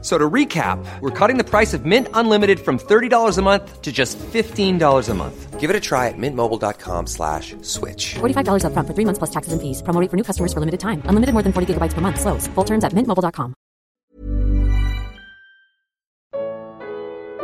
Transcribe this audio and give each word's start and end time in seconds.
So 0.00 0.16
to 0.16 0.30
recap, 0.30 0.78
we're 1.00 1.10
cutting 1.10 1.38
the 1.38 1.44
price 1.44 1.74
of 1.74 1.84
Mint 1.84 2.06
Unlimited 2.14 2.60
from 2.60 2.78
$30 2.78 3.36
a 3.36 3.42
month 3.42 3.82
to 3.82 3.90
just 3.90 4.16
$15 4.18 5.08
a 5.08 5.14
month. 5.14 5.58
Give 5.58 5.70
it 5.70 5.74
a 5.74 5.80
try 5.80 6.06
at 6.06 6.14
mintmobile.com 6.16 7.08
slash 7.08 7.56
switch. 7.62 8.14
$45 8.20 8.62
upfront 8.62 8.86
for 8.86 8.94
three 8.94 9.04
months 9.04 9.18
plus 9.18 9.30
taxes 9.30 9.52
and 9.52 9.60
fees. 9.60 9.82
Promo 9.82 10.00
rate 10.00 10.08
for 10.08 10.16
new 10.16 10.22
customers 10.22 10.52
for 10.52 10.60
limited 10.60 10.78
time. 10.78 11.02
Unlimited 11.06 11.32
more 11.34 11.42
than 11.42 11.52
40 11.52 11.74
gigabytes 11.74 11.94
per 11.94 12.00
month. 12.00 12.20
Slows. 12.20 12.46
Full 12.54 12.64
terms 12.64 12.84
at 12.84 12.92
mintmobile.com. 12.94 13.54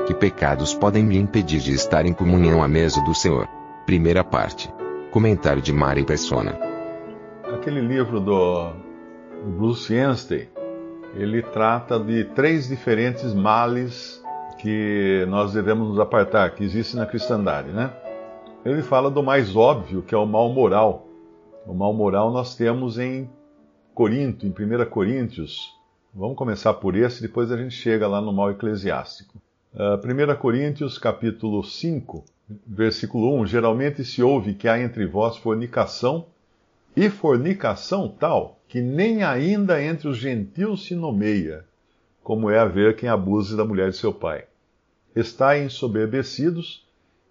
Que 0.07 0.15
pecados 0.15 0.75
podem 0.75 1.03
me 1.03 1.17
impedir 1.17 1.61
de 1.61 1.73
estar 1.73 2.05
em 2.07 2.13
comunhão 2.13 2.63
à 2.63 2.69
mesa 2.69 3.01
do 3.03 3.15
Senhor? 3.15 3.49
Primeira 3.87 4.23
parte. 4.23 4.71
Comentário 5.11 5.63
de 5.63 5.73
Mari 5.73 6.05
Persona. 6.05 6.59
Aquele 7.55 7.81
livro 7.81 8.21
do, 8.21 8.71
do 9.45 9.51
Bruce 9.57 9.97
Anstey, 9.99 10.49
ele 11.17 11.43
trata 11.43 11.99
de 11.99 12.25
três 12.25 12.69
diferentes 12.69 13.33
males 13.33 14.23
que 14.59 15.25
nós 15.29 15.53
devemos 15.53 15.89
nos 15.89 16.01
apartar, 16.01 16.55
que 16.55 16.65
existem 16.65 16.99
na 16.99 17.07
cristandade, 17.07 17.71
né? 17.71 17.93
Ele 18.65 18.83
fala 18.83 19.11
do 19.11 19.23
mais 19.23 19.55
óbvio, 19.55 20.03
que 20.03 20.15
é 20.15 20.19
o 20.19 20.27
mal 20.27 20.49
moral. 20.49 21.07
O 21.67 21.75
mal 21.75 21.93
moral 21.93 22.33
nós 22.33 22.57
temos 22.57 22.99
em 22.99 23.29
Corinto, 23.95 24.47
em 24.47 24.51
1 24.51 24.87
Coríntios. 24.87 25.73
Vamos 26.13 26.37
começar 26.37 26.75
por 26.75 26.97
esse, 26.97 27.23
depois 27.23 27.53
a 27.53 27.57
gente 27.57 27.75
chega 27.75 28.09
lá 28.09 28.21
no 28.21 28.33
mal 28.33 28.51
eclesiástico. 28.51 29.41
Uh, 29.75 30.33
1 30.33 30.37
Coríntios, 30.37 30.99
capítulo 30.99 31.63
5, 31.63 32.25
versículo 32.67 33.39
1. 33.41 33.47
Geralmente 33.47 34.05
se 34.05 34.23
ouve 34.23 34.55
que 34.55 34.67
há 34.67 34.81
entre 34.81 35.07
vós 35.07 35.37
fornicação, 35.37 36.27
e 36.97 37.11
fornicação 37.11 38.09
tal 38.09 38.54
que 38.75 38.83
nem 38.83 39.23
ainda 39.23 39.81
entre 39.81 40.09
os 40.09 40.19
gentios 40.19 40.85
se 40.85 40.97
nomeia, 40.97 41.65
como 42.25 42.51
é 42.51 42.59
haver 42.59 42.97
quem 42.97 43.09
abuse 43.09 43.57
da 43.57 43.65
mulher 43.65 43.91
de 43.91 43.97
seu 43.97 44.13
pai. 44.13 44.47
Estai 45.15 45.63
ensoberbecidos, 45.63 46.85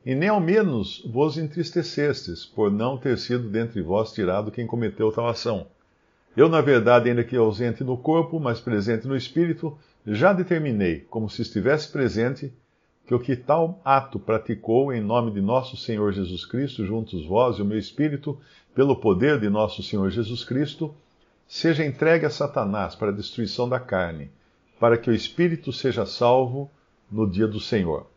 e 0.05 0.15
nem 0.15 0.29
ao 0.29 0.39
menos 0.39 1.03
vos 1.05 1.37
entristecestes, 1.37 2.45
por 2.45 2.71
não 2.71 2.97
ter 2.97 3.17
sido 3.17 3.49
dentre 3.49 3.81
vós 3.81 4.13
tirado 4.13 4.51
quem 4.51 4.65
cometeu 4.65 5.11
tal 5.11 5.27
ação. 5.27 5.67
Eu, 6.33 6.47
na 6.47 6.61
verdade, 6.61 7.09
ainda 7.09 7.25
que 7.25 7.35
ausente 7.35 7.83
no 7.83 7.97
corpo, 7.97 8.39
mas 8.39 8.61
presente 8.61 9.05
no 9.05 9.13
espírito, 9.13 9.77
já 10.07 10.31
determinei, 10.31 11.01
como 11.09 11.29
se 11.29 11.41
estivesse 11.41 11.91
presente, 11.91 12.53
que 13.05 13.13
o 13.13 13.19
que 13.19 13.35
tal 13.35 13.81
ato 13.83 14.17
praticou 14.17 14.93
em 14.93 15.01
nome 15.01 15.29
de 15.31 15.41
nosso 15.41 15.75
Senhor 15.75 16.13
Jesus 16.13 16.45
Cristo, 16.45 16.85
juntos 16.85 17.25
vós 17.25 17.57
e 17.57 17.61
o 17.61 17.65
meu 17.65 17.77
espírito, 17.77 18.39
pelo 18.73 18.95
poder 18.95 19.41
de 19.41 19.49
nosso 19.49 19.83
Senhor 19.83 20.09
Jesus 20.09 20.45
Cristo, 20.45 20.95
seja 21.53 21.85
entregue 21.85 22.25
a 22.25 22.31
Satanás 22.31 22.95
para 22.95 23.09
a 23.09 23.13
destruição 23.13 23.69
da 23.69 23.79
carne, 23.79 24.31
para 24.79 24.97
que 24.97 25.11
o 25.11 25.13
espírito 25.13 25.71
seja 25.71 26.03
salvo 26.03 26.67
no 27.11 27.29
dia 27.29 27.47
do 27.47 27.59
Senhor. 27.59 28.07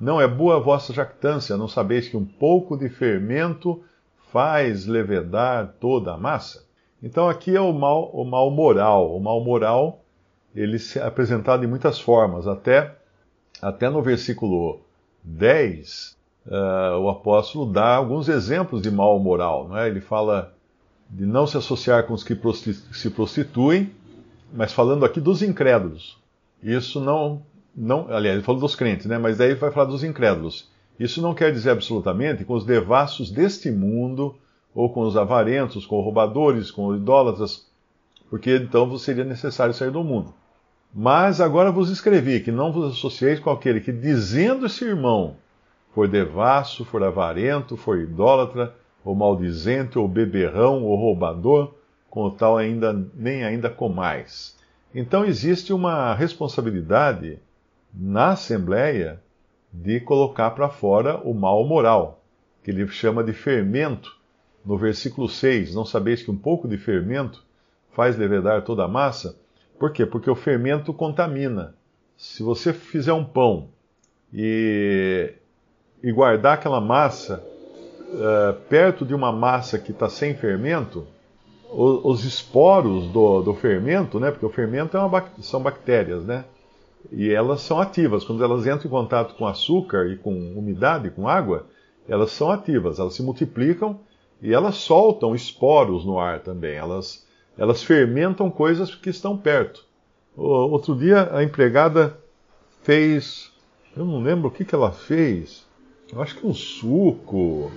Não 0.00 0.18
é 0.18 0.26
boa 0.26 0.56
a 0.56 0.60
vossa 0.60 0.90
jactância, 0.90 1.58
não 1.58 1.68
sabeis 1.68 2.08
que 2.08 2.16
um 2.16 2.24
pouco 2.24 2.78
de 2.78 2.88
fermento 2.88 3.84
faz 4.32 4.86
levedar 4.86 5.74
toda 5.78 6.14
a 6.14 6.16
massa? 6.16 6.64
Então 7.02 7.28
aqui 7.28 7.54
é 7.54 7.60
o 7.60 7.70
mal, 7.70 8.10
o 8.14 8.24
mal 8.24 8.50
moral. 8.50 9.14
O 9.14 9.20
mal 9.20 9.44
moral 9.44 10.02
ele 10.54 10.78
é 10.96 11.02
apresentado 11.02 11.62
em 11.62 11.68
muitas 11.68 12.00
formas. 12.00 12.48
Até, 12.48 12.96
até 13.60 13.90
no 13.90 14.00
versículo 14.00 14.80
10, 15.22 16.16
uh, 16.46 16.98
o 16.98 17.10
apóstolo 17.10 17.70
dá 17.70 17.96
alguns 17.96 18.26
exemplos 18.30 18.80
de 18.80 18.90
mal 18.90 19.18
moral. 19.18 19.68
Não 19.68 19.76
é? 19.76 19.86
Ele 19.86 20.00
fala 20.00 20.54
de 21.10 21.26
não 21.26 21.46
se 21.46 21.56
associar 21.56 22.06
com 22.06 22.14
os 22.14 22.22
que 22.22 22.38
se 22.92 23.10
prostituem, 23.10 23.90
mas 24.52 24.72
falando 24.72 25.04
aqui 25.04 25.20
dos 25.20 25.42
incrédulos. 25.42 26.18
Isso 26.62 27.00
não, 27.00 27.42
não, 27.74 28.06
aliás, 28.08 28.36
ele 28.36 28.44
falou 28.44 28.60
dos 28.60 28.76
crentes, 28.76 29.06
né? 29.06 29.18
Mas 29.18 29.38
daí 29.38 29.54
vai 29.54 29.70
falar 29.70 29.86
dos 29.86 30.04
incrédulos. 30.04 30.70
Isso 30.98 31.20
não 31.20 31.34
quer 31.34 31.52
dizer 31.52 31.70
absolutamente 31.70 32.44
com 32.44 32.54
os 32.54 32.64
devassos 32.64 33.30
deste 33.30 33.70
mundo, 33.70 34.36
ou 34.74 34.92
com 34.92 35.02
os 35.02 35.16
avarentos, 35.16 35.84
com 35.84 36.00
roubadores, 36.00 36.70
com 36.70 36.94
idólatras, 36.94 37.66
porque 38.28 38.56
então 38.56 38.96
seria 38.98 39.24
necessário 39.24 39.74
sair 39.74 39.90
do 39.90 40.04
mundo. 40.04 40.32
Mas 40.94 41.40
agora 41.40 41.70
vos 41.70 41.90
escrevi 41.90 42.40
que 42.40 42.52
não 42.52 42.72
vos 42.72 42.92
associeis 42.92 43.40
com 43.40 43.50
aquele 43.50 43.80
que, 43.80 43.92
dizendo-se 43.92 44.84
irmão, 44.84 45.36
for 45.94 46.08
devasso, 46.08 46.84
for 46.84 47.02
avarento, 47.02 47.76
for 47.76 47.98
idólatra, 47.98 48.74
ou 49.04 49.14
maldizente, 49.14 49.98
ou 49.98 50.06
beberrão, 50.06 50.84
ou 50.84 50.96
roubador, 50.96 51.74
com 52.08 52.24
o 52.24 52.30
tal 52.30 52.58
ainda 52.58 52.92
nem 53.14 53.44
ainda 53.44 53.70
comais. 53.70 54.56
Então 54.94 55.24
existe 55.24 55.72
uma 55.72 56.14
responsabilidade 56.14 57.38
na 57.94 58.30
Assembleia 58.30 59.20
de 59.72 60.00
colocar 60.00 60.50
para 60.50 60.68
fora 60.68 61.18
o 61.18 61.32
mal 61.32 61.64
moral, 61.64 62.22
que 62.62 62.70
ele 62.70 62.86
chama 62.88 63.22
de 63.22 63.32
fermento. 63.32 64.18
No 64.64 64.76
versículo 64.76 65.28
6, 65.28 65.74
não 65.74 65.86
sabeis 65.86 66.22
que 66.22 66.30
um 66.30 66.36
pouco 66.36 66.68
de 66.68 66.76
fermento 66.76 67.42
faz 67.92 68.16
levedar 68.16 68.62
toda 68.62 68.84
a 68.84 68.88
massa? 68.88 69.38
Por 69.78 69.92
quê? 69.92 70.04
Porque 70.04 70.28
o 70.28 70.34
fermento 70.34 70.92
contamina. 70.92 71.74
Se 72.16 72.42
você 72.42 72.72
fizer 72.72 73.14
um 73.14 73.24
pão 73.24 73.68
e, 74.32 75.32
e 76.02 76.12
guardar 76.12 76.54
aquela 76.54 76.80
massa 76.80 77.42
uh, 78.10 78.54
perto 78.68 79.04
de 79.04 79.14
uma 79.14 79.32
massa 79.32 79.78
que 79.78 79.92
está 79.92 80.08
sem 80.08 80.34
fermento, 80.34 81.06
os, 81.70 82.04
os 82.04 82.24
esporos 82.24 83.06
do, 83.08 83.42
do, 83.42 83.54
fermento, 83.54 84.18
né? 84.18 84.30
Porque 84.30 84.46
o 84.46 84.50
fermento 84.50 84.96
é 84.96 85.00
uma, 85.00 85.24
são 85.40 85.62
bactérias, 85.62 86.24
né? 86.24 86.44
E 87.10 87.30
elas 87.30 87.60
são 87.62 87.80
ativas. 87.80 88.24
Quando 88.24 88.44
elas 88.44 88.66
entram 88.66 88.86
em 88.86 88.88
contato 88.88 89.34
com 89.34 89.46
açúcar 89.46 90.06
e 90.08 90.16
com 90.16 90.32
umidade, 90.32 91.10
com 91.10 91.28
água, 91.28 91.66
elas 92.08 92.30
são 92.32 92.50
ativas. 92.50 92.98
Elas 92.98 93.14
se 93.14 93.22
multiplicam 93.22 93.98
e 94.42 94.52
elas 94.52 94.76
soltam 94.76 95.34
esporos 95.34 96.04
no 96.04 96.18
ar 96.18 96.40
também. 96.40 96.76
Elas, 96.76 97.26
elas 97.56 97.82
fermentam 97.82 98.50
coisas 98.50 98.94
que 98.94 99.10
estão 99.10 99.36
perto. 99.36 99.86
O, 100.36 100.44
outro 100.44 100.94
dia 100.94 101.30
a 101.32 101.42
empregada 101.42 102.18
fez, 102.82 103.50
eu 103.96 104.04
não 104.04 104.22
lembro 104.22 104.48
o 104.48 104.50
que, 104.50 104.64
que 104.64 104.74
ela 104.74 104.92
fez. 104.92 105.66
Eu 106.12 106.20
acho 106.20 106.36
que 106.36 106.46
um 106.46 106.54
suco 106.54 107.70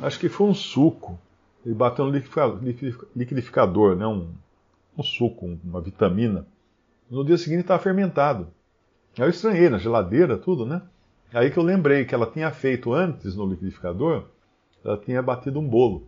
acho 0.00 0.18
que 0.18 0.28
foi 0.28 0.46
um 0.46 0.54
suco. 0.54 1.18
Ele 1.64 1.74
bateu 1.74 2.06
no 2.06 2.12
liquidificador, 3.16 3.96
né? 3.96 4.06
um, 4.06 4.32
um 4.96 5.02
suco, 5.02 5.58
uma 5.64 5.80
vitamina. 5.80 6.46
No 7.10 7.24
dia 7.24 7.36
seguinte 7.36 7.62
estava 7.62 7.82
fermentado. 7.82 8.48
Aí 9.18 9.24
eu 9.24 9.30
estranhei, 9.30 9.68
na 9.68 9.78
geladeira, 9.78 10.38
tudo, 10.38 10.64
né? 10.64 10.82
Aí 11.32 11.50
que 11.50 11.58
eu 11.58 11.62
lembrei 11.62 12.04
que 12.04 12.14
ela 12.14 12.26
tinha 12.26 12.50
feito 12.50 12.92
antes 12.92 13.34
no 13.34 13.46
liquidificador, 13.46 14.24
ela 14.84 14.96
tinha 14.96 15.22
batido 15.22 15.58
um 15.58 15.66
bolo. 15.66 16.06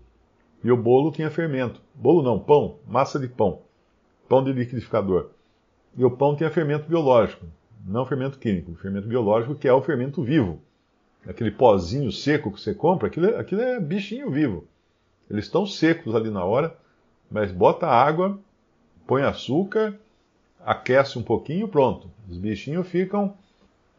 E 0.62 0.70
o 0.70 0.76
bolo 0.76 1.10
tinha 1.10 1.30
fermento. 1.30 1.80
Bolo 1.94 2.22
não, 2.22 2.38
pão, 2.38 2.78
massa 2.86 3.18
de 3.18 3.28
pão. 3.28 3.60
Pão 4.28 4.44
de 4.44 4.52
liquidificador. 4.52 5.30
E 5.96 6.04
o 6.04 6.10
pão 6.10 6.36
tinha 6.36 6.50
fermento 6.50 6.88
biológico, 6.88 7.44
não 7.84 8.06
fermento 8.06 8.38
químico, 8.38 8.74
fermento 8.76 9.08
biológico 9.08 9.54
que 9.54 9.66
é 9.66 9.72
o 9.72 9.82
fermento 9.82 10.22
vivo 10.22 10.60
aquele 11.26 11.50
pozinho 11.50 12.10
seco 12.10 12.50
que 12.50 12.60
você 12.60 12.74
compra, 12.74 13.08
aquilo, 13.08 13.26
é, 13.26 13.38
aquilo 13.38 13.60
é 13.60 13.78
bichinho 13.80 14.30
vivo. 14.30 14.64
Eles 15.30 15.44
estão 15.44 15.66
secos 15.66 16.14
ali 16.14 16.30
na 16.30 16.44
hora, 16.44 16.76
mas 17.30 17.52
bota 17.52 17.86
água, 17.86 18.38
põe 19.06 19.22
açúcar, 19.22 19.94
aquece 20.64 21.18
um 21.18 21.22
pouquinho, 21.22 21.68
pronto. 21.68 22.10
Os 22.28 22.36
bichinhos 22.36 22.86
ficam 22.88 23.34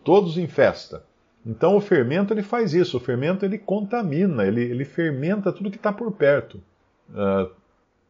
todos 0.04 0.38
em 0.38 0.48
festa. 0.48 1.04
Então 1.46 1.76
o 1.76 1.82
fermento 1.82 2.34
ele 2.34 2.44
faz 2.44 2.74
isso, 2.74 2.98
o 2.98 3.00
fermento 3.00 3.46
ele 3.46 3.58
contamina, 3.58 4.46
ele, 4.46 4.62
ele 4.62 4.86
fermenta 4.86 5.52
tudo 5.52 5.72
que 5.72 5.78
está 5.78 5.92
por 5.92 6.12
perto. 6.12 6.62
Uh, 7.10 7.50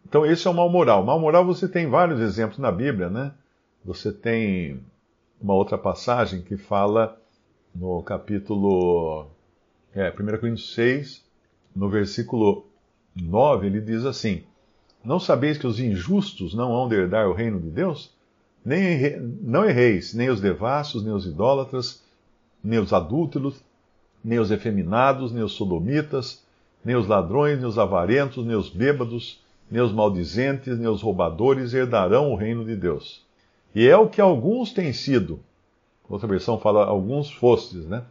então 0.06 0.26
esse 0.26 0.48
é 0.48 0.50
o 0.50 0.54
mal 0.54 0.70
moral. 0.70 1.04
Mal 1.04 1.20
moral 1.20 1.46
você 1.46 1.68
tem 1.68 1.88
vários 1.88 2.20
exemplos 2.20 2.58
na 2.58 2.72
Bíblia, 2.72 3.10
né? 3.10 3.32
Você 3.86 4.12
tem 4.12 4.82
uma 5.40 5.54
outra 5.54 5.78
passagem 5.78 6.42
que 6.42 6.58
fala 6.58 7.18
no 7.74 8.02
capítulo 8.04 9.28
é, 9.94 10.10
1 10.10 10.14
Coríntios 10.40 10.74
6, 10.74 11.24
no 11.76 11.90
versículo 11.90 12.66
9, 13.16 13.68
ele 13.68 13.82
diz 13.82 14.06
assim: 14.06 14.44
Não 15.04 15.20
sabeis 15.20 15.58
que 15.58 15.68
os 15.68 15.80
injustos 15.80 16.54
não 16.54 16.74
hão 16.74 16.88
de 16.88 16.96
herdar 16.96 17.28
o 17.28 17.34
reino 17.34 17.60
de 17.60 17.70
Deus? 17.70 18.14
Nem, 18.64 19.20
não 19.42 19.66
erreis, 19.66 20.14
nem 20.14 20.30
os 20.30 20.40
devassos, 20.40 21.04
nem 21.04 21.14
os 21.14 21.26
idólatras, 21.26 22.04
nem 22.64 22.80
os 22.80 22.94
adúlteros, 22.94 23.62
nem 24.24 24.40
os 24.40 24.52
efeminados, 24.52 25.32
nem 25.32 25.44
os 25.44 25.54
sodomitas, 25.54 26.44
nem 26.86 26.96
os 26.96 27.08
ladrões, 27.08 27.58
nem 27.58 27.68
os 27.68 27.80
avarentos, 27.80 28.46
nem 28.46 28.56
os 28.56 28.70
bêbados, 28.70 29.42
nem 29.70 29.82
os 29.82 29.92
maldizentes, 29.92 30.78
nem 30.78 30.88
os 30.88 31.02
roubadores 31.02 31.74
herdarão 31.74 32.32
o 32.32 32.36
reino 32.36 32.64
de 32.64 32.76
Deus. 32.76 33.26
E 33.74 33.88
é 33.88 33.98
o 33.98 34.10
que 34.10 34.22
alguns 34.22 34.74
têm 34.74 34.94
sido. 34.94 35.40
Outra 36.12 36.28
versão 36.28 36.60
fala, 36.60 36.86
alguns 36.86 37.32
fostes, 37.32 37.86
né? 37.86 38.04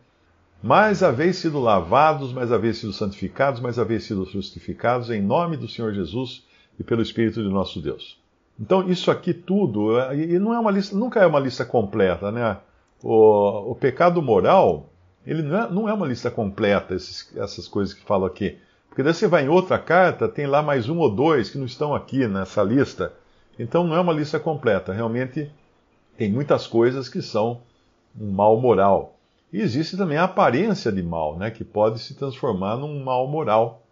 Mas 0.62 1.02
haveis 1.02 1.37
sido 1.37 1.61
lavados, 1.61 2.32
mas 2.32 2.50
haveis 2.50 2.79
sido 2.79 2.93
santificados, 2.94 3.61
mas 3.61 3.79
haveis 3.79 4.05
sido 4.05 4.25
justificados 4.25 5.11
em 5.11 5.20
nome 5.20 5.56
do 5.56 5.69
Senhor 5.69 5.93
Jesus 5.93 6.47
e 6.79 6.82
pelo 6.82 7.02
Espírito 7.02 7.43
de 7.43 7.49
nosso 7.50 7.81
Deus. 7.81 8.19
Então, 8.58 8.88
isso 8.88 9.11
aqui 9.11 9.35
tudo, 9.35 9.99
e 10.14 10.38
não 10.38 10.55
é 10.55 10.58
uma 10.58 10.70
lista, 10.70 10.97
nunca 10.97 11.20
é 11.20 11.26
uma 11.26 11.38
lista 11.38 11.64
completa, 11.64 12.32
né? 12.32 12.58
O, 13.02 13.73
o 13.73 13.75
pecado 13.75 14.20
moral, 14.23 14.91
ele 15.26 15.43
não 15.43 15.58
é, 15.58 15.70
não 15.70 15.88
é 15.88 15.93
uma 15.93 16.06
lista 16.06 16.31
completa, 16.31 16.94
esses, 16.94 17.35
essas 17.37 17.69
coisas 17.69 17.94
que 17.94 18.05
falo 18.05 18.25
aqui. 18.25 18.58
Porque 18.88 19.03
daí 19.03 19.14
você 19.14 19.29
vai 19.29 19.44
em 19.44 19.49
outra 19.49 19.79
carta, 19.79 20.29
tem 20.29 20.46
lá 20.46 20.62
mais 20.62 20.88
um 20.88 20.99
ou 20.99 21.14
dois 21.14 21.50
que 21.50 21.58
não 21.58 21.67
estão 21.67 21.94
aqui 21.94 22.26
nessa 22.26 22.62
lista. 22.62 23.12
Então 23.58 23.87
não 23.87 23.94
é 23.94 24.00
uma 24.00 24.12
lista 24.12 24.38
completa. 24.41 24.93
Realmente 24.93 25.50
tem 26.17 26.31
muitas 26.31 26.67
coisas 26.67 27.08
que 27.08 27.23
são 27.23 27.62
um 28.19 28.31
mal 28.31 28.61
moral. 28.61 29.17
E 29.53 29.61
existe 29.61 29.97
também 29.97 30.17
a 30.17 30.25
aparência 30.25 30.93
de 30.93 31.03
mal, 31.03 31.37
né, 31.37 31.51
que 31.51 31.65
pode 31.65 31.99
se 31.99 32.15
transformar 32.15 32.77
num 32.77 33.03
mal 33.03 33.27
moral. 33.27 33.83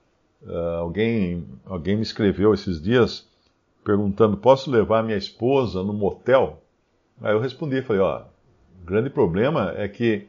Uh, 0.42 0.78
alguém, 0.78 1.44
alguém 1.66 1.96
me 1.96 2.02
escreveu 2.02 2.54
esses 2.54 2.80
dias 2.80 3.26
perguntando: 3.84 4.36
posso 4.36 4.70
levar 4.70 5.02
minha 5.02 5.18
esposa 5.18 5.82
no 5.82 5.92
motel? 5.92 6.62
Aí 7.20 7.32
eu 7.32 7.40
respondi, 7.40 7.82
falei, 7.82 8.02
ó, 8.02 8.22
o 8.80 8.86
grande 8.86 9.10
problema 9.10 9.72
é 9.76 9.88
que 9.88 10.28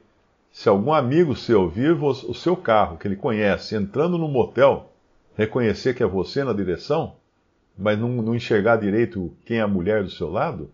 se 0.51 0.67
algum 0.67 0.91
amigo 0.91 1.35
seu 1.35 1.69
vir 1.69 1.93
o 2.01 2.33
seu 2.33 2.55
carro, 2.57 2.97
que 2.97 3.07
ele 3.07 3.15
conhece, 3.15 3.75
entrando 3.75 4.17
no 4.17 4.27
motel, 4.27 4.91
reconhecer 5.35 5.93
que 5.93 6.01
é 6.01 6.07
você 6.07 6.43
na 6.43 6.53
direção, 6.53 7.15
mas 7.77 7.97
não, 7.99 8.09
não 8.09 8.35
enxergar 8.35 8.77
direito 8.77 9.31
quem 9.45 9.59
é 9.59 9.61
a 9.61 9.67
mulher 9.67 10.03
do 10.03 10.09
seu 10.09 10.29
lado, 10.29 10.69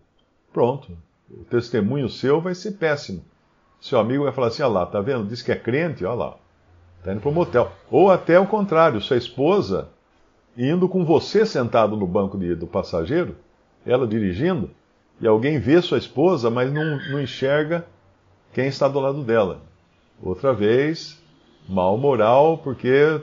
pronto. 0.52 0.96
O 1.30 1.44
testemunho 1.44 2.08
seu 2.08 2.40
vai 2.40 2.54
ser 2.54 2.72
péssimo. 2.72 3.24
Seu 3.80 3.98
amigo 3.98 4.24
vai 4.24 4.32
falar 4.32 4.48
assim: 4.48 4.62
olha 4.62 4.72
lá, 4.72 4.86
tá 4.86 5.00
vendo? 5.00 5.26
Diz 5.26 5.42
que 5.42 5.52
é 5.52 5.56
crente, 5.56 6.04
olha 6.04 6.14
lá. 6.14 6.36
Tá 7.02 7.12
indo 7.12 7.20
pro 7.20 7.32
motel. 7.32 7.70
Ou 7.90 8.10
até 8.10 8.38
o 8.38 8.46
contrário, 8.46 9.00
sua 9.00 9.16
esposa 9.16 9.88
indo 10.56 10.88
com 10.88 11.04
você 11.04 11.44
sentado 11.44 11.96
no 11.96 12.06
banco 12.06 12.38
de, 12.38 12.54
do 12.54 12.66
passageiro, 12.66 13.36
ela 13.84 14.06
dirigindo, 14.06 14.70
e 15.20 15.26
alguém 15.26 15.58
vê 15.58 15.80
sua 15.82 15.98
esposa, 15.98 16.50
mas 16.50 16.72
não, 16.72 16.98
não 17.10 17.20
enxerga 17.20 17.86
quem 18.52 18.66
está 18.66 18.88
do 18.88 18.98
lado 18.98 19.22
dela. 19.22 19.60
Outra 20.22 20.52
vez, 20.52 21.22
mal 21.68 21.96
moral, 21.98 22.58
porque 22.58 23.20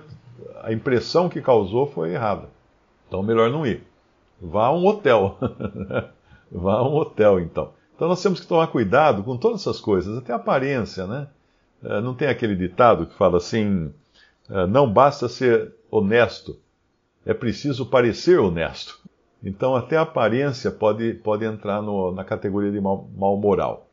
a 0.61 0.71
impressão 0.71 1.27
que 1.27 1.41
causou 1.41 1.88
foi 1.88 2.13
errada. 2.13 2.50
Então, 3.07 3.23
melhor 3.23 3.50
não 3.50 3.65
ir. 3.65 3.83
Vá 4.39 4.67
a 4.67 4.73
um 4.73 4.85
hotel. 4.85 5.38
Vá 6.51 6.75
a 6.75 6.83
um 6.88 6.95
hotel, 6.95 7.39
então. 7.39 7.71
Então, 8.03 8.09
nós 8.09 8.21
temos 8.21 8.41
que 8.41 8.47
tomar 8.47 8.67
cuidado 8.67 9.23
com 9.23 9.38
todas 9.38 9.61
essas 9.61 9.79
coisas, 9.79 10.17
até 10.17 10.33
a 10.33 10.35
aparência, 10.35 11.07
né? 11.07 11.25
Eh, 11.81 12.01
não 12.01 12.13
tem 12.13 12.27
aquele 12.27 12.53
ditado 12.53 13.05
que 13.05 13.15
fala 13.15 13.38
assim: 13.38 13.94
eh, 14.50 14.67
não 14.67 14.91
basta 14.91 15.29
ser 15.29 15.73
honesto, 15.89 16.59
é 17.25 17.33
preciso 17.33 17.85
parecer 17.85 18.38
honesto. 18.38 19.00
Então, 19.41 19.73
até 19.73 19.95
a 19.95 20.01
aparência 20.01 20.69
pode, 20.69 21.13
pode 21.13 21.45
entrar 21.45 21.81
no, 21.81 22.11
na 22.11 22.25
categoria 22.25 22.73
de 22.73 22.81
mal, 22.81 23.07
mal 23.15 23.38
moral. 23.38 23.88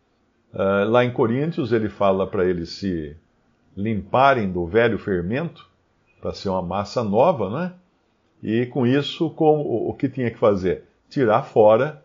Uh, 0.53 0.91
lá 0.91 1.05
em 1.05 1.13
Coríntios, 1.13 1.71
ele 1.71 1.89
fala 1.89 2.27
para 2.27 2.45
eles 2.45 2.71
se 2.71 3.17
limparem 3.77 4.51
do 4.51 4.67
velho 4.67 4.99
fermento, 4.99 5.69
para 6.21 6.33
ser 6.33 6.49
uma 6.49 6.63
massa 6.63 7.05
nova, 7.05 7.49
né? 7.49 7.73
E 8.43 8.67
com 8.67 8.85
isso, 8.85 9.31
com, 9.31 9.61
o, 9.61 9.91
o 9.91 9.95
que 9.95 10.09
tinha 10.09 10.33
que 10.33 10.39
fazer? 10.39 10.83
Tirar 11.09 11.45
fora 11.45 12.03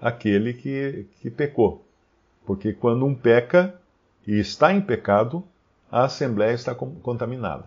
aquele 0.00 0.52
que, 0.52 1.06
que 1.20 1.30
pecou. 1.30 1.84
Porque 2.46 2.72
quando 2.72 3.04
um 3.04 3.14
peca 3.14 3.74
e 4.26 4.38
está 4.38 4.72
em 4.72 4.80
pecado, 4.80 5.44
a 5.90 6.04
assembleia 6.04 6.52
está 6.52 6.74
contaminada. 6.74 7.64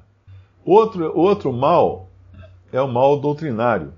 Outro, 0.64 1.18
outro 1.18 1.52
mal 1.52 2.10
é 2.72 2.82
o 2.82 2.88
mal 2.88 3.20
doutrinário. 3.20 3.94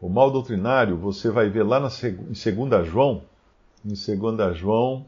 O 0.00 0.08
mal 0.08 0.30
doutrinário 0.30 0.96
você 0.96 1.30
vai 1.30 1.48
ver 1.48 1.62
lá 1.62 1.78
na, 1.78 1.88
em 1.88 2.66
2 2.66 2.86
João, 2.88 3.22
em 3.84 3.94
2 3.94 4.56
João, 4.56 5.06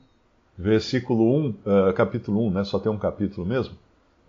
versículo 0.57 1.37
1, 1.37 1.49
uh, 1.49 1.57
eh, 1.67 1.93
capítulo 1.95 2.47
1, 2.47 2.51
né? 2.53 2.65
Só 2.65 2.79
tem 2.79 2.91
um 2.91 2.99
capítulo 2.99 3.47
mesmo. 3.47 3.75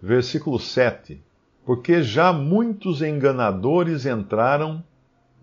Versículo 0.02 0.60
7. 0.60 1.22
Porque 1.64 2.02
já 2.02 2.34
muitos 2.34 3.02
enganadores 3.02 4.06
entraram 4.06 4.84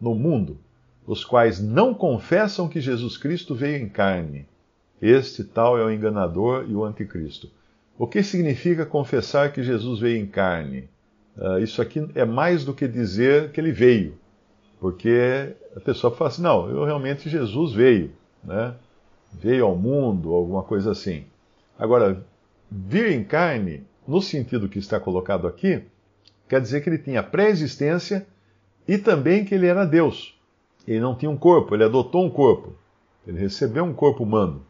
no 0.00 0.14
mundo, 0.14 0.58
os 1.06 1.24
quais 1.24 1.60
não 1.60 1.92
confessam 1.94 2.68
que 2.68 2.80
Jesus 2.80 3.16
Cristo 3.16 3.54
veio 3.54 3.82
em 3.82 3.88
carne. 3.88 4.46
Este 5.00 5.42
tal 5.42 5.78
é 5.78 5.84
o 5.84 5.90
enganador 5.90 6.66
e 6.68 6.74
o 6.74 6.84
anticristo. 6.84 7.50
O 7.98 8.06
que 8.06 8.22
significa 8.22 8.86
confessar 8.86 9.52
que 9.52 9.62
Jesus 9.62 10.00
veio 10.00 10.18
em 10.18 10.26
carne? 10.26 10.88
Uh, 11.36 11.58
isso 11.58 11.80
aqui 11.82 12.06
é 12.14 12.24
mais 12.24 12.64
do 12.64 12.74
que 12.74 12.86
dizer 12.86 13.50
que 13.50 13.60
ele 13.60 13.72
veio. 13.72 14.14
Porque 14.80 15.54
a 15.76 15.80
pessoa 15.80 16.14
fala 16.14 16.28
assim, 16.30 16.42
não, 16.42 16.68
eu 16.68 16.84
realmente 16.84 17.28
Jesus 17.28 17.72
veio, 17.72 18.10
né? 18.42 18.74
veio 19.32 19.64
ao 19.64 19.76
mundo, 19.76 20.32
alguma 20.32 20.62
coisa 20.62 20.92
assim. 20.92 21.24
Agora, 21.78 22.24
vir 22.70 23.12
em 23.12 23.24
carne, 23.24 23.84
no 24.06 24.20
sentido 24.20 24.68
que 24.68 24.78
está 24.78 25.00
colocado 25.00 25.46
aqui, 25.46 25.82
quer 26.48 26.60
dizer 26.60 26.82
que 26.82 26.88
ele 26.88 26.98
tinha 26.98 27.22
pré-existência 27.22 28.26
e 28.86 28.98
também 28.98 29.44
que 29.44 29.54
ele 29.54 29.66
era 29.66 29.84
Deus. 29.84 30.38
Ele 30.86 31.00
não 31.00 31.14
tinha 31.14 31.30
um 31.30 31.36
corpo, 31.36 31.74
ele 31.74 31.84
adotou 31.84 32.24
um 32.24 32.30
corpo. 32.30 32.72
Ele 33.26 33.38
recebeu 33.38 33.84
um 33.84 33.94
corpo 33.94 34.24
humano. 34.24 34.64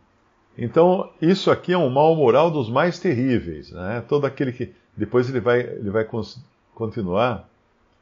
Então, 0.57 1.11
isso 1.21 1.51
aqui 1.51 1.73
é 1.73 1.79
um 1.79 1.89
mal 1.89 2.15
moral 2.15 2.51
dos 2.51 2.69
mais 2.69 2.99
terríveis. 2.99 3.71
Né? 3.71 4.03
Todo 4.07 4.27
aquele 4.27 4.53
que. 4.53 4.73
Depois 4.95 5.29
ele 5.29 5.41
vai, 5.41 5.61
ele 5.61 5.91
vai 5.91 6.07
continuar 6.75 7.49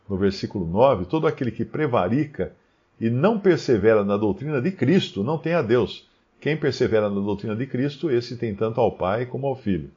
no 0.09 0.17
versículo 0.17 0.67
9: 0.67 1.05
todo 1.05 1.27
aquele 1.27 1.53
que 1.53 1.65
prevarica 1.65 2.53
e 3.01 3.09
não 3.09 3.39
persevera 3.39 4.05
na 4.05 4.17
doutrina 4.17 4.61
de 4.61 4.73
Cristo 4.73 5.23
não 5.23 5.39
tem 5.39 5.55
a 5.55 5.63
Deus. 5.63 6.09
Quem 6.41 6.57
persevera 6.57 7.09
na 7.09 7.21
doutrina 7.21 7.55
de 7.55 7.67
Cristo, 7.67 8.11
esse 8.11 8.37
tem 8.37 8.55
tanto 8.55 8.81
ao 8.81 8.93
Pai 8.93 9.27
como 9.27 9.47
ao 9.47 9.55
Filho. 9.55 9.91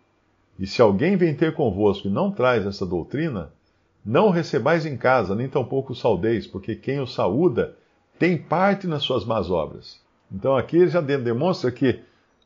E 0.59 0.67
se 0.67 0.81
alguém 0.81 1.15
vem 1.15 1.33
ter 1.33 1.53
convosco 1.53 2.07
e 2.07 2.11
não 2.11 2.31
traz 2.31 2.65
essa 2.65 2.85
doutrina, 2.85 3.51
não 4.05 4.29
recebais 4.29 4.85
em 4.85 4.95
casa, 4.95 5.33
nem 5.33 5.47
tampouco 5.47 5.93
o 5.93 5.95
saudeis, 5.95 6.45
porque 6.45 6.75
quem 6.75 6.99
o 6.99 7.07
saúda 7.07 7.75
tem 8.17 8.37
parte 8.37 8.87
nas 8.87 9.03
suas 9.03 9.25
más 9.25 9.49
obras. 9.49 10.01
Então 10.31 10.55
aqui 10.55 10.77
ele 10.77 10.87
já 10.87 11.01
demonstra 11.01 11.71
que 11.71 12.01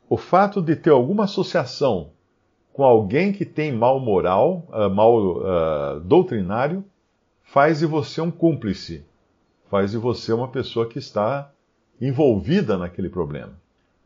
o 0.09 0.17
fato 0.17 0.61
de 0.61 0.75
ter 0.75 0.89
alguma 0.89 1.25
associação 1.25 2.09
com 2.73 2.83
alguém 2.83 3.33
que 3.33 3.43
tem 3.43 3.71
mal 3.71 3.99
moral, 3.99 4.67
uh, 4.69 4.89
mal 4.89 5.17
uh, 5.17 5.99
doutrinário, 6.01 6.85
faz 7.43 7.79
de 7.79 7.85
você 7.85 8.21
um 8.21 8.29
cúmplice, 8.29 9.03
faz 9.69 9.91
de 9.91 9.97
você 9.97 10.31
uma 10.31 10.47
pessoa 10.47 10.87
que 10.87 10.99
está 10.99 11.51
envolvida 11.99 12.77
naquele 12.77 13.09
problema. 13.09 13.53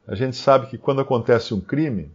A 0.08 0.16
gente 0.16 0.38
sabe 0.38 0.68
que 0.68 0.78
quando 0.78 1.02
acontece 1.02 1.54
um 1.54 1.60
crime, 1.60 2.12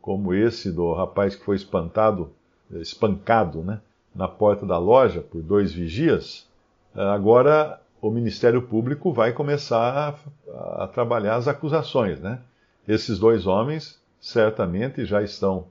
como 0.00 0.32
esse 0.32 0.70
do 0.70 0.92
rapaz 0.92 1.34
que 1.34 1.44
foi 1.44 1.56
espantado, 1.56 2.30
espancado, 2.70 3.62
né, 3.62 3.80
na 4.14 4.28
porta 4.28 4.64
da 4.64 4.78
loja 4.78 5.20
por 5.20 5.42
dois 5.42 5.72
vigias, 5.72 6.46
agora 6.94 7.80
o 8.00 8.10
Ministério 8.10 8.62
Público 8.62 9.12
vai 9.12 9.32
começar 9.32 10.18
a, 10.52 10.84
a 10.84 10.88
trabalhar 10.88 11.36
as 11.36 11.48
acusações, 11.48 12.20
né? 12.20 12.40
Esses 12.86 13.18
dois 13.18 13.46
homens 13.46 14.00
certamente 14.20 15.04
já 15.04 15.22
estão 15.22 15.66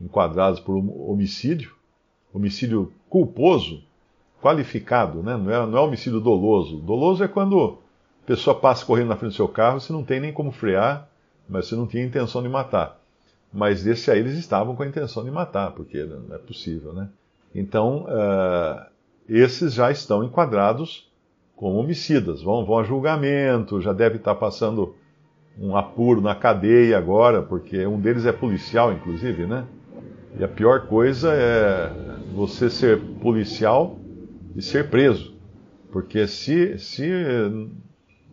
enquadrados 0.00 0.60
por 0.60 0.76
homicídio, 0.76 1.74
homicídio 2.32 2.92
culposo, 3.08 3.82
qualificado, 4.42 5.22
né? 5.22 5.36
não, 5.36 5.50
é, 5.50 5.66
não 5.66 5.78
é 5.78 5.80
homicídio 5.80 6.20
doloso. 6.20 6.78
Doloso 6.78 7.24
é 7.24 7.28
quando 7.28 7.78
a 8.22 8.26
pessoa 8.26 8.58
passa 8.58 8.84
correndo 8.84 9.08
na 9.08 9.16
frente 9.16 9.32
do 9.32 9.36
seu 9.36 9.48
carro, 9.48 9.80
você 9.80 9.92
não 9.92 10.04
tem 10.04 10.20
nem 10.20 10.32
como 10.32 10.52
frear, 10.52 11.08
mas 11.48 11.66
você 11.66 11.74
não 11.74 11.86
tinha 11.86 12.04
intenção 12.04 12.42
de 12.42 12.48
matar. 12.48 13.00
Mas 13.52 13.84
desse 13.84 14.10
aí 14.10 14.18
eles 14.18 14.36
estavam 14.36 14.76
com 14.76 14.82
a 14.82 14.86
intenção 14.86 15.24
de 15.24 15.30
matar, 15.30 15.70
porque 15.70 16.02
não 16.04 16.34
é 16.34 16.38
possível, 16.38 16.92
né? 16.92 17.08
Então, 17.54 18.04
uh, 18.04 18.86
esses 19.28 19.72
já 19.72 19.90
estão 19.90 20.22
enquadrados 20.22 21.08
como 21.56 21.78
homicidas, 21.78 22.42
vão, 22.42 22.64
vão 22.64 22.78
a 22.78 22.84
julgamento, 22.84 23.80
já 23.80 23.92
deve 23.92 24.16
estar 24.16 24.34
passando 24.34 24.94
um 25.58 25.74
apuro 25.74 26.20
na 26.20 26.34
cadeia 26.34 26.98
agora, 26.98 27.42
porque 27.42 27.86
um 27.86 27.98
deles 27.98 28.26
é 28.26 28.32
policial, 28.32 28.92
inclusive, 28.92 29.46
né? 29.46 29.64
E 30.38 30.44
a 30.44 30.48
pior 30.48 30.86
coisa 30.86 31.32
é 31.32 31.90
você 32.34 32.68
ser 32.68 33.00
policial 33.22 33.98
e 34.54 34.60
ser 34.60 34.90
preso. 34.90 35.34
Porque 35.90 36.26
se, 36.26 36.78
se 36.78 37.10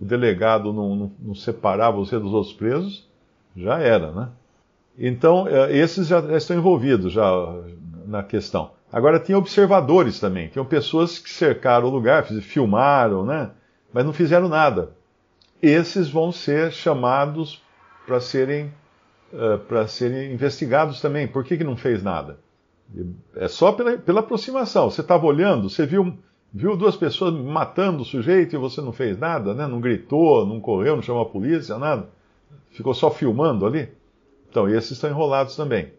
o 0.02 0.04
delegado 0.04 0.74
não, 0.74 0.96
não, 0.96 1.12
não, 1.18 1.36
separar 1.36 1.92
você 1.92 2.20
dos 2.20 2.34
outros 2.34 2.54
presos, 2.54 3.08
já 3.56 3.80
era, 3.80 4.12
né? 4.12 4.30
Então, 5.00 5.48
é, 5.48 5.76
esses 5.76 6.08
já, 6.08 6.20
estão 6.36 6.58
envolvidos 6.58 7.14
já 7.14 7.32
na 8.06 8.22
questão. 8.22 8.72
Agora, 8.94 9.20
tinha 9.20 9.40
observadores 9.40 10.20
também, 10.20 10.50
tinham 10.50 10.64
pessoas 10.64 11.18
que 11.18 11.32
cercaram 11.32 11.88
o 11.88 11.90
lugar, 11.90 12.26
filmaram, 12.26 13.26
né? 13.26 13.50
Mas 13.92 14.06
não 14.06 14.14
fizeram 14.14 14.48
nada. 14.48 14.92
esses 15.60 16.12
vão 16.12 16.32
ser 16.32 16.72
chamados 16.72 17.60
para 18.06 18.20
serem, 18.20 18.72
uh, 19.34 19.58
para 19.68 19.88
serem 19.88 20.32
investigados 20.32 21.02
também. 21.02 21.28
Por 21.28 21.44
que, 21.44 21.58
que 21.58 21.64
não 21.64 21.76
fez 21.76 22.04
nada? 22.04 22.38
É 23.36 23.48
só 23.48 23.72
pela, 23.72 23.98
pela 23.98 24.20
aproximação. 24.20 24.92
Você 24.92 25.02
estava 25.02 25.26
olhando, 25.26 25.72
você 25.72 25.88
viu, 25.88 26.16
viu 26.54 26.78
duas 26.78 26.96
pessoas 26.96 27.34
matando 27.34 28.04
o 28.04 28.06
sujeito 28.06 28.56
e 28.56 28.60
você 28.60 28.80
não 28.80 28.92
fez 28.92 29.18
nada, 29.18 29.56
né? 29.56 29.66
não 29.66 29.82
gritou, 29.82 30.46
não 30.46 30.60
correu, 30.62 30.96
não 30.96 31.02
chamou 31.02 31.24
a 31.24 31.30
polícia, 31.30 31.80
nada. 31.80 32.10
Ficou 32.70 32.94
só 32.94 33.10
filmando 33.10 33.66
ali. 33.66 33.90
Então, 34.52 34.70
esses 34.70 34.92
estão 34.92 35.10
enrolados 35.10 35.56
também. 35.56 35.92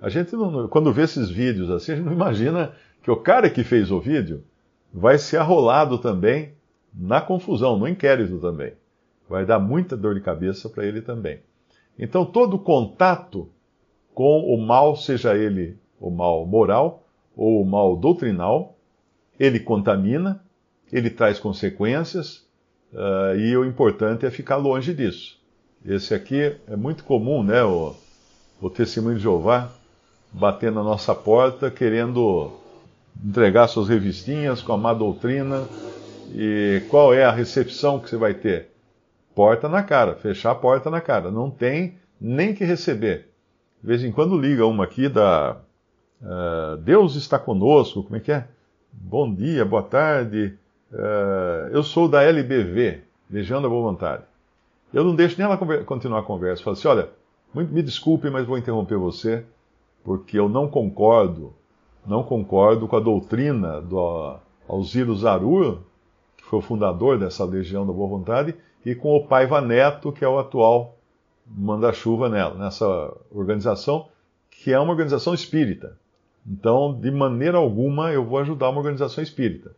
A 0.00 0.08
gente, 0.08 0.34
não, 0.34 0.68
quando 0.68 0.92
vê 0.92 1.02
esses 1.02 1.30
vídeos 1.30 1.70
assim, 1.70 1.92
a 1.92 1.96
gente 1.96 2.04
não 2.04 2.12
imagina 2.12 2.72
que 3.02 3.10
o 3.10 3.16
cara 3.16 3.48
que 3.48 3.64
fez 3.64 3.90
o 3.90 4.00
vídeo 4.00 4.44
vai 4.92 5.18
ser 5.18 5.38
arrolado 5.38 5.98
também 5.98 6.52
na 6.92 7.20
confusão, 7.20 7.78
no 7.78 7.88
inquérito 7.88 8.38
também. 8.38 8.72
Vai 9.28 9.44
dar 9.44 9.58
muita 9.58 9.96
dor 9.96 10.14
de 10.14 10.20
cabeça 10.20 10.68
para 10.68 10.84
ele 10.84 11.00
também. 11.00 11.40
Então, 11.98 12.24
todo 12.24 12.58
contato 12.58 13.48
com 14.14 14.40
o 14.40 14.56
mal, 14.56 14.96
seja 14.96 15.36
ele 15.36 15.78
o 16.00 16.10
mal 16.10 16.46
moral 16.46 17.02
ou 17.36 17.62
o 17.62 17.66
mal 17.66 17.96
doutrinal, 17.96 18.76
ele 19.38 19.60
contamina, 19.60 20.42
ele 20.90 21.10
traz 21.10 21.38
consequências, 21.38 22.46
uh, 22.92 23.36
e 23.36 23.56
o 23.56 23.64
importante 23.64 24.24
é 24.24 24.30
ficar 24.30 24.56
longe 24.56 24.94
disso. 24.94 25.38
Esse 25.84 26.14
aqui 26.14 26.56
é 26.66 26.76
muito 26.76 27.04
comum, 27.04 27.42
né? 27.42 27.62
O, 27.62 27.94
o 28.60 28.70
testemunho 28.70 29.16
de 29.16 29.22
Jeová 29.22 29.70
bater 30.36 30.70
na 30.70 30.82
nossa 30.82 31.14
porta 31.14 31.70
querendo 31.70 32.52
entregar 33.24 33.68
suas 33.68 33.88
revistinhas 33.88 34.60
com 34.60 34.72
a 34.72 34.76
má 34.76 34.92
doutrina. 34.92 35.66
E 36.34 36.82
qual 36.90 37.14
é 37.14 37.24
a 37.24 37.30
recepção 37.30 37.98
que 37.98 38.10
você 38.10 38.16
vai 38.16 38.34
ter? 38.34 38.68
Porta 39.34 39.68
na 39.68 39.82
cara, 39.82 40.14
fechar 40.14 40.50
a 40.50 40.54
porta 40.54 40.90
na 40.90 41.00
cara. 41.00 41.30
Não 41.30 41.50
tem 41.50 41.94
nem 42.20 42.54
que 42.54 42.64
receber. 42.64 43.30
De 43.80 43.88
vez 43.88 44.04
em 44.04 44.12
quando 44.12 44.38
liga 44.38 44.66
uma 44.66 44.84
aqui 44.84 45.08
da 45.08 45.56
uh, 46.20 46.76
Deus 46.78 47.14
está 47.14 47.38
conosco, 47.38 48.02
como 48.02 48.16
é 48.16 48.20
que 48.20 48.32
é? 48.32 48.46
Bom 48.92 49.32
dia, 49.32 49.64
boa 49.64 49.82
tarde. 49.82 50.54
Uh, 50.92 51.68
eu 51.70 51.82
sou 51.82 52.08
da 52.08 52.22
LBV, 52.22 53.00
Beijando 53.28 53.66
a 53.66 53.70
Boa 53.70 53.90
Vontade. 53.90 54.22
Eu 54.92 55.04
não 55.04 55.14
deixo 55.14 55.36
nem 55.38 55.46
ela 55.46 55.58
continuar 55.84 56.20
a 56.20 56.22
conversa. 56.22 56.62
Falo 56.62 56.76
assim: 56.76 56.88
olha, 56.88 57.08
me 57.54 57.82
desculpe, 57.82 58.28
mas 58.30 58.46
vou 58.46 58.58
interromper 58.58 58.96
você, 58.96 59.44
porque 60.06 60.38
eu 60.38 60.48
não 60.48 60.68
concordo, 60.68 61.52
não 62.06 62.22
concordo 62.22 62.86
com 62.86 62.94
a 62.94 63.00
doutrina 63.00 63.80
do 63.80 64.36
Alziro 64.68 65.16
Zarur, 65.16 65.78
que 66.36 66.44
foi 66.44 66.60
o 66.60 66.62
fundador 66.62 67.18
dessa 67.18 67.44
Legião 67.44 67.84
da 67.84 67.92
Boa 67.92 68.08
Vontade, 68.08 68.54
e 68.84 68.94
com 68.94 69.16
o 69.16 69.26
Paiva 69.26 69.60
Neto, 69.60 70.12
que 70.12 70.24
é 70.24 70.28
o 70.28 70.38
atual 70.38 70.94
manda-chuva 71.44 72.28
nela, 72.28 72.54
nessa 72.54 72.86
organização, 73.32 74.06
que 74.48 74.72
é 74.72 74.78
uma 74.78 74.92
organização 74.92 75.34
espírita. 75.34 75.98
Então, 76.46 76.94
de 76.94 77.10
maneira 77.10 77.58
alguma, 77.58 78.12
eu 78.12 78.24
vou 78.24 78.38
ajudar 78.38 78.70
uma 78.70 78.78
organização 78.78 79.24
espírita. 79.24 79.74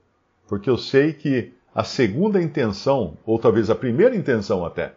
Porque 0.47 0.69
eu 0.69 0.77
sei 0.77 1.15
que 1.15 1.55
a 1.75 1.85
segunda 1.85 2.43
intenção, 2.43 3.17
ou 3.25 3.39
talvez 3.39 3.71
a 3.71 3.75
primeira 3.75 4.15
intenção 4.15 4.63
até, 4.63 4.93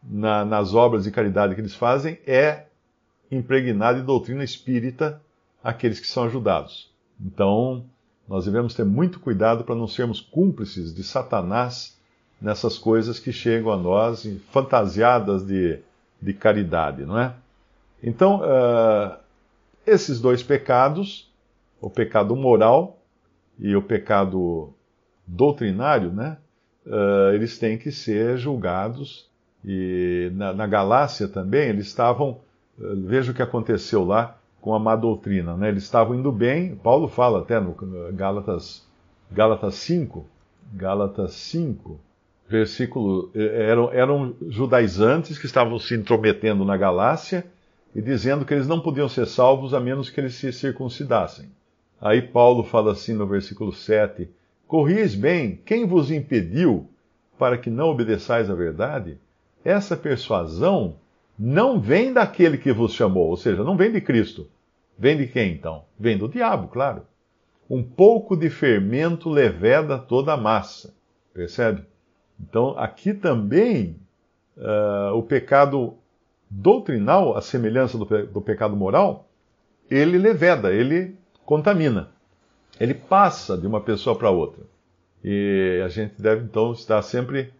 na, 0.00 0.44
nas 0.44 0.72
obras 0.72 1.02
de 1.02 1.10
caridade 1.10 1.56
que 1.56 1.60
eles 1.60 1.74
fazem 1.74 2.16
é 2.24 2.67
impregnar 3.30 3.94
de 3.94 4.02
doutrina 4.02 4.44
espírita 4.44 5.20
aqueles 5.62 6.00
que 6.00 6.06
são 6.06 6.24
ajudados. 6.24 6.90
Então, 7.20 7.84
nós 8.28 8.44
devemos 8.44 8.74
ter 8.74 8.84
muito 8.84 9.20
cuidado 9.20 9.64
para 9.64 9.74
não 9.74 9.88
sermos 9.88 10.20
cúmplices 10.20 10.94
de 10.94 11.02
Satanás 11.02 11.98
nessas 12.40 12.78
coisas 12.78 13.18
que 13.18 13.32
chegam 13.32 13.72
a 13.72 13.76
nós 13.76 14.28
fantasiadas 14.50 15.44
de, 15.46 15.80
de 16.20 16.32
caridade, 16.32 17.04
não 17.04 17.18
é? 17.18 17.34
Então, 18.02 18.40
uh, 18.40 19.16
esses 19.86 20.20
dois 20.20 20.42
pecados, 20.42 21.28
o 21.80 21.90
pecado 21.90 22.36
moral 22.36 22.98
e 23.58 23.74
o 23.74 23.82
pecado 23.82 24.72
doutrinário, 25.26 26.12
né? 26.12 26.38
Uh, 26.86 27.34
eles 27.34 27.58
têm 27.58 27.76
que 27.76 27.90
ser 27.90 28.38
julgados 28.38 29.28
e 29.64 30.30
na, 30.34 30.52
na 30.52 30.66
Galácia 30.66 31.28
também, 31.28 31.68
eles 31.68 31.86
estavam. 31.86 32.40
Eh, 32.80 32.94
veja 33.04 33.32
o 33.32 33.34
que 33.34 33.42
aconteceu 33.42 34.04
lá 34.04 34.38
com 34.60 34.74
a 34.74 34.78
má 34.78 34.96
doutrina. 34.96 35.56
Né? 35.56 35.68
Eles 35.68 35.84
estavam 35.84 36.14
indo 36.14 36.32
bem, 36.32 36.76
Paulo 36.76 37.08
fala 37.08 37.40
até 37.40 37.60
no 37.60 37.74
Gálatas, 38.12 38.86
Gálatas 39.30 39.74
5, 39.76 40.26
Gálatas 40.74 41.32
5, 41.32 41.98
versículo. 42.48 43.30
Eh, 43.34 43.70
eram, 43.70 43.92
eram 43.92 44.34
judaizantes 44.48 45.38
que 45.38 45.46
estavam 45.46 45.78
se 45.78 45.94
intrometendo 45.94 46.64
na 46.64 46.76
Galácia 46.76 47.46
e 47.94 48.02
dizendo 48.02 48.44
que 48.44 48.54
eles 48.54 48.68
não 48.68 48.80
podiam 48.80 49.08
ser 49.08 49.26
salvos 49.26 49.74
a 49.74 49.80
menos 49.80 50.10
que 50.10 50.20
eles 50.20 50.34
se 50.34 50.52
circuncidassem. 50.52 51.50
Aí 52.00 52.22
Paulo 52.22 52.62
fala 52.62 52.92
assim 52.92 53.12
no 53.12 53.26
versículo 53.26 53.72
7: 53.72 54.28
Corris 54.66 55.14
bem, 55.14 55.60
quem 55.64 55.86
vos 55.86 56.10
impediu 56.10 56.86
para 57.38 57.56
que 57.58 57.70
não 57.70 57.88
obedeçais 57.88 58.50
à 58.50 58.54
verdade? 58.54 59.18
essa 59.64 59.96
persuasão 59.96 60.96
não 61.38 61.80
vem 61.80 62.12
daquele 62.12 62.58
que 62.58 62.72
vos 62.72 62.92
chamou, 62.92 63.28
ou 63.28 63.36
seja, 63.36 63.62
não 63.62 63.76
vem 63.76 63.92
de 63.92 64.00
Cristo. 64.00 64.48
Vem 64.98 65.16
de 65.16 65.28
quem 65.28 65.52
então? 65.52 65.84
Vem 65.98 66.18
do 66.18 66.28
diabo, 66.28 66.68
claro. 66.68 67.02
Um 67.70 67.82
pouco 67.82 68.36
de 68.36 68.50
fermento 68.50 69.30
leveda 69.30 69.98
toda 69.98 70.32
a 70.32 70.36
massa. 70.36 70.92
Percebe? 71.32 71.84
Então, 72.40 72.76
aqui 72.76 73.14
também 73.14 73.96
uh, 74.56 75.14
o 75.14 75.22
pecado 75.22 75.94
doutrinal, 76.50 77.36
a 77.36 77.40
semelhança 77.40 77.96
do, 77.96 78.06
pe 78.06 78.22
do 78.22 78.40
pecado 78.40 78.74
moral, 78.74 79.28
ele 79.90 80.18
leveda, 80.18 80.72
ele 80.72 81.14
contamina. 81.44 82.08
Ele 82.80 82.94
passa 82.94 83.56
de 83.56 83.66
uma 83.66 83.80
pessoa 83.80 84.16
para 84.16 84.30
outra. 84.30 84.64
E 85.22 85.80
a 85.84 85.88
gente 85.88 86.20
deve 86.20 86.44
então 86.44 86.72
estar 86.72 87.02
sempre 87.02 87.52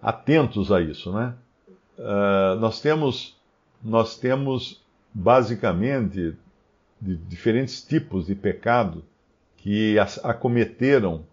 atentos 0.00 0.72
a 0.72 0.80
isso, 0.80 1.12
né? 1.12 1.34
Uh, 1.98 2.58
nós 2.58 2.80
temos 2.80 3.36
nós 3.82 4.16
temos 4.16 4.80
basicamente 5.12 6.36
diferentes 7.00 7.82
tipos 7.82 8.26
de 8.26 8.34
pecado 8.34 9.04
que 9.56 9.96
acometeram 10.22 11.24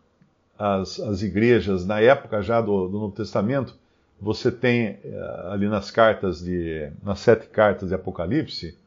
as, 0.58 1.00
as 1.00 1.22
igrejas 1.22 1.86
na 1.86 2.02
época 2.02 2.42
já 2.42 2.60
do, 2.60 2.88
do 2.88 3.00
Novo 3.00 3.16
Testamento. 3.16 3.76
Você 4.20 4.52
tem 4.52 5.00
uh, 5.06 5.52
ali 5.52 5.68
nas 5.68 5.92
cartas 5.92 6.42
de 6.42 6.92
nas 7.04 7.20
sete 7.20 7.48
cartas 7.48 7.90
de 7.90 7.96
Apocalipse, 7.96 8.78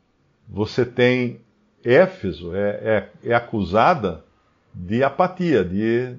você 0.49 0.85
tem 0.85 1.41
Éfeso 1.85 2.55
é, 2.55 3.09
é, 3.25 3.31
é 3.31 3.35
acusada 3.35 4.25
de 4.73 5.03
apatia, 5.03 5.65
de, 5.65 6.15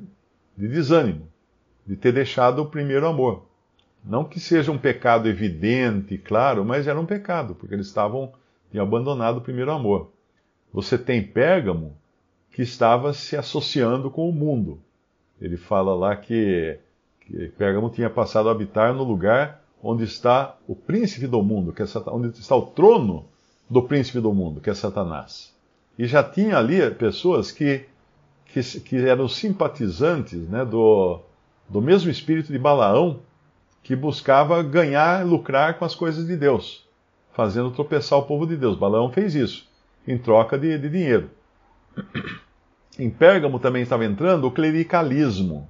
de 0.57 0.67
desânimo, 0.67 1.27
de 1.85 1.95
ter 1.95 2.11
deixado 2.11 2.61
o 2.61 2.65
primeiro 2.65 3.07
amor. 3.07 3.45
Não 4.03 4.25
que 4.25 4.39
seja 4.39 4.71
um 4.71 4.77
pecado 4.77 5.29
evidente, 5.29 6.17
claro, 6.17 6.65
mas 6.65 6.87
era 6.87 6.99
um 6.99 7.05
pecado, 7.05 7.55
porque 7.55 7.73
eles 7.73 7.87
estavam 7.87 8.33
tinham 8.73 8.85
abandonado 8.85 9.37
o 9.37 9.41
primeiro 9.41 9.71
amor. 9.71 10.09
Você 10.73 10.97
tem 10.97 11.21
Pérgamo 11.21 11.95
que 12.51 12.63
estava 12.63 13.13
se 13.13 13.37
associando 13.37 14.09
com 14.09 14.27
o 14.27 14.33
mundo. 14.33 14.79
Ele 15.39 15.57
fala 15.57 15.93
lá 15.93 16.15
que, 16.15 16.79
que 17.21 17.49
Pérgamo 17.49 17.91
tinha 17.91 18.09
passado 18.09 18.49
a 18.49 18.51
habitar 18.51 18.91
no 18.93 19.03
lugar 19.03 19.63
onde 19.81 20.03
está 20.03 20.57
o 20.67 20.75
príncipe 20.75 21.27
do 21.27 21.43
mundo, 21.43 21.71
que 21.71 21.83
é 21.83 21.85
onde 22.07 22.29
está 22.39 22.55
o 22.55 22.63
trono 22.63 23.25
do 23.69 23.83
príncipe 23.83 24.19
do 24.19 24.33
mundo, 24.33 24.59
que 24.59 24.69
é 24.69 24.73
Satanás. 24.73 25.53
E 25.97 26.07
já 26.07 26.23
tinha 26.23 26.57
ali 26.57 26.89
pessoas 26.91 27.51
que, 27.51 27.85
que, 28.47 28.61
que 28.79 28.97
eram 29.05 29.27
simpatizantes 29.27 30.47
né, 30.49 30.65
do, 30.65 31.19
do 31.69 31.81
mesmo 31.81 32.09
espírito 32.09 32.51
de 32.51 32.57
Balaão, 32.57 33.19
que 33.83 33.95
buscava 33.95 34.63
ganhar, 34.63 35.25
lucrar 35.25 35.77
com 35.77 35.83
as 35.83 35.93
coisas 35.93 36.25
de 36.25 36.37
Deus, 36.37 36.87
fazendo 37.33 37.69
tropeçar 37.69 38.17
o 38.17 38.23
povo 38.23 38.47
de 38.47 38.55
Deus. 38.55 38.77
Balaão 38.77 39.11
fez 39.11 39.35
isso, 39.35 39.67
em 40.07 40.17
troca 40.17 40.57
de, 40.57 40.77
de 40.77 40.89
dinheiro. 40.89 41.29
Em 42.97 43.09
Pérgamo 43.09 43.59
também 43.59 43.83
estava 43.83 44.05
entrando 44.05 44.47
o 44.47 44.51
clericalismo, 44.51 45.67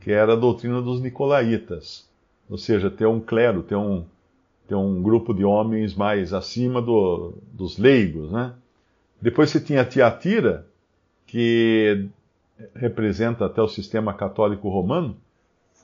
que 0.00 0.12
era 0.12 0.34
a 0.34 0.36
doutrina 0.36 0.82
dos 0.82 1.00
nicolaítas, 1.00 2.06
ou 2.48 2.58
seja, 2.58 2.90
ter 2.90 3.06
um 3.06 3.20
clero, 3.20 3.62
ter 3.62 3.74
um, 3.74 4.04
ter 4.68 4.74
um 4.74 5.02
grupo 5.02 5.32
de 5.32 5.44
homens 5.44 5.94
mais 5.94 6.34
acima 6.34 6.82
do, 6.82 7.34
dos 7.52 7.78
leigos. 7.78 8.30
Né? 8.30 8.52
Depois 9.20 9.50
você 9.50 9.60
tinha 9.60 9.84
Tiatira, 9.84 10.66
que 11.26 12.06
representa 12.74 13.46
até 13.46 13.62
o 13.62 13.68
sistema 13.68 14.12
católico 14.12 14.68
romano, 14.68 15.16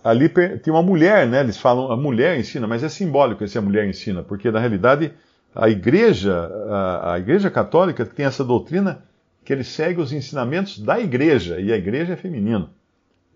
ali 0.02 0.28
tinha 0.62 0.74
uma 0.74 0.82
mulher, 0.82 1.26
né? 1.26 1.40
Eles 1.40 1.56
falam 1.56 1.90
a 1.90 1.96
mulher 1.96 2.38
ensina, 2.38 2.66
mas 2.66 2.82
é 2.82 2.88
simbólico 2.88 3.44
esse 3.44 3.58
a 3.58 3.62
mulher 3.62 3.88
ensina, 3.88 4.22
porque 4.22 4.50
na 4.50 4.58
realidade 4.58 5.12
a 5.54 5.68
igreja, 5.68 6.50
a, 6.68 7.14
a 7.14 7.18
igreja 7.18 7.50
católica 7.50 8.04
tem 8.06 8.26
essa 8.26 8.44
doutrina 8.44 9.02
que 9.44 9.52
ele 9.52 9.64
segue 9.64 10.00
os 10.00 10.12
ensinamentos 10.12 10.78
da 10.78 11.00
igreja, 11.00 11.60
e 11.60 11.72
a 11.72 11.76
igreja 11.76 12.14
é 12.14 12.16
feminina. 12.16 12.70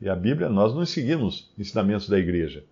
E 0.01 0.09
a 0.09 0.15
Bíblia, 0.15 0.49
nós 0.49 0.75
não 0.75 0.85
seguimos 0.85 1.51
ensinamentos 1.59 2.09
da 2.09 2.19
igreja. 2.19 2.65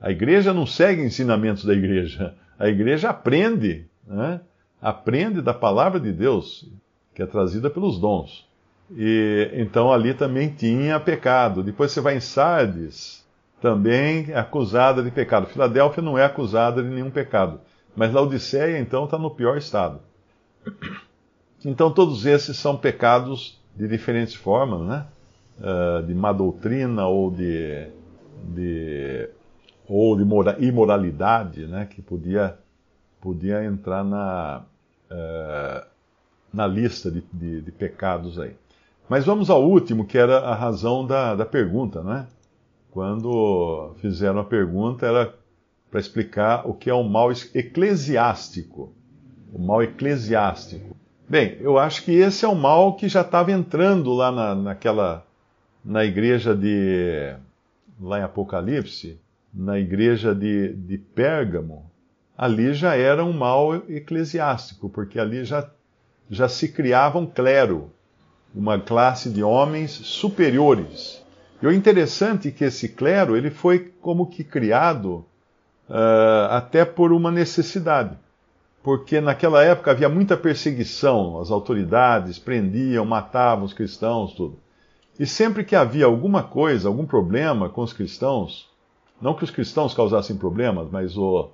A 0.00 0.10
igreja 0.10 0.52
não 0.52 0.66
segue 0.66 1.02
ensinamentos 1.02 1.64
da 1.64 1.72
igreja. 1.72 2.34
A 2.58 2.68
igreja 2.68 3.10
aprende, 3.10 3.86
né? 4.06 4.40
aprende 4.82 5.40
da 5.40 5.54
palavra 5.54 5.98
de 5.98 6.12
Deus, 6.12 6.68
que 7.14 7.22
é 7.22 7.26
trazida 7.26 7.70
pelos 7.70 7.98
dons. 7.98 8.46
E 8.94 9.50
então 9.54 9.92
ali 9.92 10.12
também 10.12 10.50
tinha 10.50 11.00
pecado. 11.00 11.62
Depois 11.62 11.90
você 11.90 12.00
vai 12.00 12.16
em 12.16 12.20
Sardes, 12.20 13.23
também 13.60 14.26
é 14.30 14.38
acusada 14.38 15.02
de 15.02 15.10
pecado. 15.10 15.46
Filadélfia 15.46 16.02
não 16.02 16.18
é 16.18 16.24
acusada 16.24 16.82
de 16.82 16.88
nenhum 16.88 17.10
pecado, 17.10 17.60
mas 17.96 18.12
Laodiceia 18.12 18.78
então 18.78 19.04
está 19.04 19.18
no 19.18 19.30
pior 19.30 19.56
estado. 19.56 20.00
Então 21.64 21.90
todos 21.90 22.26
esses 22.26 22.56
são 22.56 22.76
pecados 22.76 23.58
de 23.74 23.88
diferentes 23.88 24.34
formas, 24.34 24.80
né? 24.82 25.06
Uh, 25.58 26.02
de 26.02 26.14
má 26.14 26.32
doutrina 26.32 27.06
ou 27.06 27.30
de, 27.30 27.88
de 28.52 29.28
ou 29.88 30.16
de 30.16 30.24
imoralidade, 30.64 31.66
né? 31.66 31.86
Que 31.86 32.02
podia 32.02 32.58
podia 33.20 33.64
entrar 33.64 34.04
na 34.04 34.62
uh, 35.10 35.86
na 36.52 36.66
lista 36.66 37.10
de, 37.10 37.24
de, 37.32 37.60
de, 37.62 37.72
pecados 37.72 38.38
aí. 38.38 38.54
Mas 39.08 39.24
vamos 39.24 39.50
ao 39.50 39.62
último, 39.64 40.06
que 40.06 40.16
era 40.16 40.38
a 40.38 40.54
razão 40.54 41.04
da, 41.04 41.34
da 41.34 41.44
pergunta, 41.44 42.02
né? 42.02 42.26
Quando 42.94 43.92
fizeram 44.00 44.38
a 44.38 44.44
pergunta, 44.44 45.04
era 45.04 45.34
para 45.90 45.98
explicar 45.98 46.64
o 46.64 46.72
que 46.72 46.88
é 46.88 46.94
o 46.94 47.02
mal 47.02 47.32
eclesiástico. 47.52 48.94
O 49.52 49.58
mal 49.58 49.82
eclesiástico. 49.82 50.96
Bem, 51.28 51.56
eu 51.60 51.76
acho 51.76 52.04
que 52.04 52.12
esse 52.12 52.44
é 52.44 52.48
o 52.48 52.54
mal 52.54 52.94
que 52.94 53.08
já 53.08 53.22
estava 53.22 53.50
entrando 53.50 54.14
lá 54.14 54.30
na, 54.30 54.54
naquela. 54.54 55.26
na 55.84 56.04
igreja 56.04 56.54
de. 56.54 57.34
lá 58.00 58.20
em 58.20 58.22
Apocalipse, 58.22 59.18
na 59.52 59.76
igreja 59.76 60.32
de, 60.32 60.72
de 60.72 60.96
Pérgamo. 60.96 61.90
Ali 62.38 62.74
já 62.74 62.94
era 62.94 63.24
um 63.24 63.32
mal 63.32 63.74
eclesiástico, 63.88 64.88
porque 64.88 65.18
ali 65.18 65.44
já, 65.44 65.68
já 66.30 66.48
se 66.48 66.68
criava 66.68 67.18
um 67.18 67.26
clero, 67.26 67.90
uma 68.54 68.78
classe 68.78 69.30
de 69.30 69.42
homens 69.42 69.90
superiores. 69.90 71.23
E 71.64 71.66
o 71.66 71.72
interessante 71.72 72.48
é 72.48 72.50
que 72.50 72.64
esse 72.64 72.90
clero 72.90 73.36
ele 73.36 73.50
foi 73.50 73.92
como 74.00 74.26
que 74.26 74.44
criado 74.44 75.24
uh, 75.88 76.46
até 76.50 76.84
por 76.84 77.12
uma 77.12 77.30
necessidade 77.32 78.16
porque 78.84 79.18
naquela 79.18 79.64
época 79.64 79.90
havia 79.90 80.10
muita 80.10 80.36
perseguição, 80.36 81.40
as 81.40 81.50
autoridades 81.50 82.38
prendiam, 82.38 83.02
matavam 83.06 83.64
os 83.64 83.72
cristãos, 83.72 84.34
tudo. 84.34 84.58
E 85.18 85.24
sempre 85.24 85.64
que 85.64 85.74
havia 85.74 86.04
alguma 86.04 86.42
coisa, 86.42 86.86
algum 86.86 87.06
problema 87.06 87.70
com 87.70 87.80
os 87.80 87.94
cristãos, 87.94 88.68
não 89.18 89.32
que 89.32 89.42
os 89.42 89.50
cristãos 89.50 89.94
causassem 89.94 90.36
problemas, 90.36 90.90
mas 90.90 91.16
o, 91.16 91.48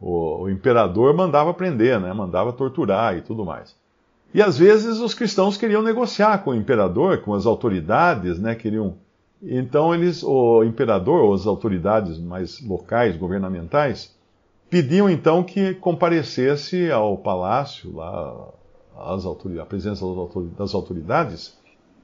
o, 0.00 0.42
o 0.42 0.48
imperador 0.48 1.12
mandava 1.12 1.52
prender, 1.52 1.98
né? 1.98 2.12
mandava 2.12 2.52
torturar 2.52 3.16
e 3.16 3.20
tudo 3.20 3.44
mais. 3.44 3.74
E 4.32 4.40
às 4.40 4.56
vezes 4.56 5.00
os 5.00 5.12
cristãos 5.12 5.56
queriam 5.56 5.82
negociar 5.82 6.44
com 6.44 6.50
o 6.50 6.54
imperador, 6.54 7.18
com 7.18 7.34
as 7.34 7.46
autoridades, 7.46 8.38
né? 8.38 8.54
Queriam. 8.54 8.94
Então 9.42 9.94
eles, 9.94 10.22
o 10.22 10.64
imperador 10.64 11.22
ou 11.22 11.34
as 11.34 11.46
autoridades 11.46 12.18
mais 12.18 12.60
locais, 12.60 13.16
governamentais, 13.16 14.16
Pediam 14.68 15.08
então 15.08 15.44
que 15.44 15.74
comparecesse 15.74 16.90
ao 16.90 17.16
palácio, 17.16 17.94
lá, 17.94 18.48
às 18.96 19.24
autoridades, 19.24 19.62
a 19.64 19.68
presença 19.68 20.04
das 20.58 20.74
autoridades, 20.74 21.56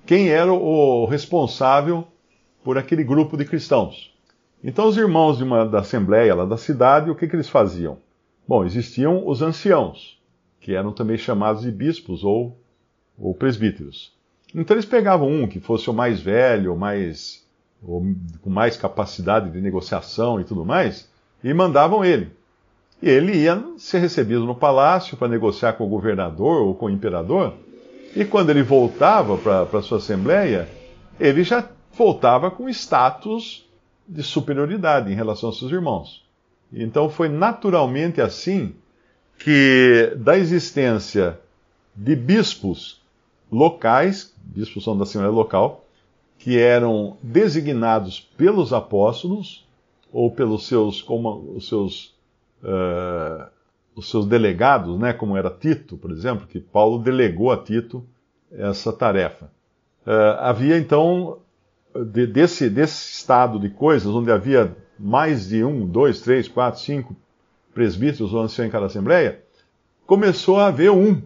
quem 0.06 0.28
era 0.28 0.52
o 0.52 1.04
responsável 1.06 2.06
por 2.62 2.78
aquele 2.78 3.02
grupo 3.02 3.36
de 3.36 3.44
cristãos. 3.44 4.14
Então, 4.62 4.86
os 4.86 4.96
irmãos 4.96 5.38
de 5.38 5.44
uma, 5.44 5.66
da 5.66 5.80
assembleia 5.80 6.36
lá 6.36 6.44
da 6.44 6.56
cidade, 6.56 7.10
o 7.10 7.16
que, 7.16 7.26
que 7.26 7.34
eles 7.34 7.48
faziam? 7.48 7.98
Bom, 8.46 8.64
existiam 8.64 9.26
os 9.26 9.42
anciãos, 9.42 10.20
que 10.60 10.72
eram 10.72 10.92
também 10.92 11.18
chamados 11.18 11.62
de 11.62 11.70
bispos 11.72 12.22
ou, 12.22 12.56
ou 13.18 13.34
presbíteros. 13.34 14.12
Então, 14.54 14.74
eles 14.74 14.84
pegavam 14.84 15.28
um 15.28 15.46
que 15.46 15.60
fosse 15.60 15.88
o 15.88 15.94
mais 15.94 16.20
velho, 16.20 16.76
mais, 16.76 17.42
com 17.82 18.50
mais 18.50 18.76
capacidade 18.76 19.50
de 19.50 19.60
negociação 19.60 20.40
e 20.40 20.44
tudo 20.44 20.64
mais, 20.64 21.08
e 21.42 21.52
mandavam 21.52 22.04
ele. 22.04 22.30
E 23.02 23.08
ele 23.08 23.36
ia 23.36 23.62
ser 23.78 23.98
recebido 23.98 24.44
no 24.44 24.54
palácio 24.54 25.16
para 25.16 25.26
negociar 25.26 25.72
com 25.72 25.84
o 25.84 25.88
governador 25.88 26.62
ou 26.62 26.74
com 26.74 26.86
o 26.86 26.90
imperador. 26.90 27.54
E 28.14 28.24
quando 28.24 28.50
ele 28.50 28.62
voltava 28.62 29.36
para 29.36 29.78
a 29.78 29.82
sua 29.82 29.98
assembleia, 29.98 30.68
ele 31.18 31.42
já 31.42 31.68
voltava 31.96 32.50
com 32.50 32.68
status 32.68 33.66
de 34.06 34.22
superioridade 34.22 35.10
em 35.10 35.16
relação 35.16 35.48
aos 35.48 35.58
seus 35.58 35.72
irmãos. 35.72 36.22
Então 36.72 37.08
foi 37.10 37.28
naturalmente 37.28 38.20
assim 38.20 38.74
que, 39.38 40.12
da 40.16 40.38
existência 40.38 41.38
de 41.94 42.14
bispos 42.14 43.01
locais, 43.52 44.34
bispos 44.38 44.82
são 44.82 44.96
da 44.96 45.02
Assembleia 45.02 45.32
Local, 45.32 45.84
que 46.38 46.58
eram 46.58 47.16
designados 47.22 48.18
pelos 48.18 48.72
apóstolos 48.72 49.68
ou 50.10 50.30
pelos 50.30 50.66
seus, 50.66 51.02
como, 51.02 51.54
os 51.54 51.68
seus 51.68 52.14
uh, 52.62 53.46
os 53.94 54.10
seus 54.10 54.26
delegados, 54.26 54.98
né, 54.98 55.12
como 55.12 55.36
era 55.36 55.50
Tito, 55.50 55.96
por 55.96 56.10
exemplo, 56.10 56.46
que 56.46 56.58
Paulo 56.58 56.98
delegou 56.98 57.52
a 57.52 57.58
Tito 57.58 58.04
essa 58.50 58.92
tarefa. 58.92 59.50
Uh, 60.06 60.38
havia 60.40 60.78
então, 60.78 61.38
de, 61.94 62.26
desse, 62.26 62.70
desse 62.70 63.12
estado 63.12 63.58
de 63.58 63.68
coisas, 63.68 64.08
onde 64.08 64.32
havia 64.32 64.74
mais 64.98 65.48
de 65.48 65.62
um, 65.62 65.86
dois, 65.86 66.20
três, 66.20 66.48
quatro, 66.48 66.80
cinco 66.80 67.14
presbíteros 67.74 68.32
ou 68.32 68.40
anciãos 68.40 68.68
em 68.68 68.70
cada 68.70 68.86
assembleia, 68.86 69.42
começou 70.06 70.58
a 70.58 70.66
haver 70.66 70.90
um, 70.90 71.20